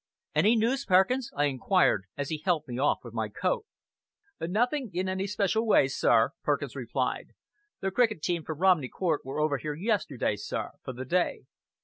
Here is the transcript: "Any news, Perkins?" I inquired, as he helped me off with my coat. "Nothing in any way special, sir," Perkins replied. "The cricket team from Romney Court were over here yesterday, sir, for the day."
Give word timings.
"Any 0.33 0.55
news, 0.55 0.83
Perkins?" 0.83 1.29
I 1.37 1.45
inquired, 1.45 2.05
as 2.17 2.29
he 2.29 2.39
helped 2.43 2.67
me 2.67 2.79
off 2.79 3.03
with 3.03 3.13
my 3.13 3.29
coat. 3.29 3.67
"Nothing 4.39 4.89
in 4.95 5.07
any 5.07 5.25
way 5.25 5.27
special, 5.27 5.75
sir," 5.89 6.31
Perkins 6.41 6.75
replied. 6.75 7.33
"The 7.81 7.91
cricket 7.91 8.23
team 8.23 8.43
from 8.43 8.57
Romney 8.57 8.89
Court 8.89 9.21
were 9.23 9.39
over 9.39 9.59
here 9.59 9.75
yesterday, 9.75 10.37
sir, 10.37 10.71
for 10.83 10.91
the 10.93 11.05
day." 11.05 11.43